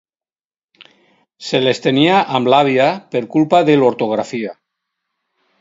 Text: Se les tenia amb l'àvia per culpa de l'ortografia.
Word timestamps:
Se 1.49 1.61
les 1.65 1.83
tenia 1.83 2.17
amb 2.39 2.51
l'àvia 2.53 2.89
per 3.15 3.21
culpa 3.37 3.63
de 3.71 3.79
l'ortografia. 3.81 4.59